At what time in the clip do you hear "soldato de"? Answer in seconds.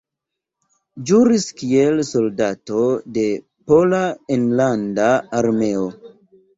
2.09-3.29